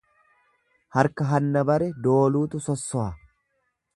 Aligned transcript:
Harka 0.95 1.27
hanna 1.33 1.63
bare 1.71 1.91
dooluutu 2.07 2.65
sossoha. 2.69 3.09